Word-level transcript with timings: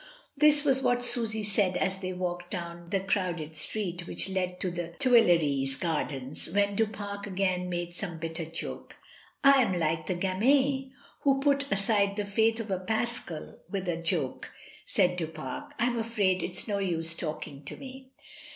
This 0.35 0.65
was 0.65 0.81
what 0.81 1.05
Susy 1.05 1.43
said 1.43 1.77
as 1.77 1.99
they 2.01 2.11
walked 2.11 2.49
down 2.49 2.87
the 2.89 3.01
crowded 3.01 3.55
street 3.55 4.07
which 4.07 4.29
led 4.29 4.59
to 4.61 4.71
the 4.71 4.95
Tuileries 4.97 5.75
gardens, 5.75 6.49
when 6.51 6.75
Du 6.75 6.87
Pare 6.87 7.19
again 7.25 7.69
made 7.69 7.93
some 7.93 8.17
bitter 8.17 8.45
joke. 8.45 8.95
"I 9.43 9.61
am 9.61 9.77
like 9.77 10.07
the 10.07 10.15
gaming 10.15 10.93
who 11.19 11.39
put 11.39 11.71
aside 11.71 12.15
the 12.15 12.25
faith 12.25 12.59
of 12.59 12.71
a 12.71 12.79
Pascal 12.79 13.59
with 13.69 13.87
a 13.87 13.95
joke," 13.97 14.49
said 14.87 15.17
Du 15.17 15.27
Para 15.27 15.69
"I'm 15.77 15.99
afraid 15.99 16.41
it 16.41 16.57
is 16.57 16.67
no 16.67 16.79
use 16.79 17.13
talking 17.13 17.63
to 17.65 17.77
me." 17.77 18.09